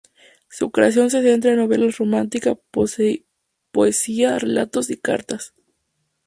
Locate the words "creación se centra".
0.71-1.51